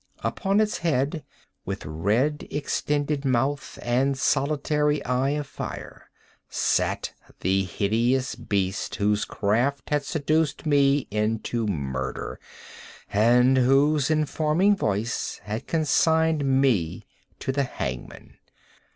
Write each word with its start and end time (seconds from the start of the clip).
Upon 0.23 0.59
its 0.59 0.79
head, 0.79 1.23
with 1.63 1.85
red 1.85 2.47
extended 2.49 3.23
mouth 3.23 3.77
and 3.83 4.17
solitary 4.17 5.05
eye 5.05 5.29
of 5.37 5.45
fire, 5.45 6.09
sat 6.49 7.13
the 7.41 7.65
hideous 7.65 8.33
beast 8.33 8.95
whose 8.95 9.25
craft 9.25 9.91
had 9.91 10.03
seduced 10.03 10.65
me 10.65 11.07
into 11.11 11.67
murder, 11.67 12.39
and 13.13 13.57
whose 13.57 14.09
informing 14.09 14.75
voice 14.75 15.39
had 15.43 15.67
consigned 15.67 16.45
me 16.45 17.03
to 17.37 17.51
the 17.51 17.63
hangman. 17.65 18.39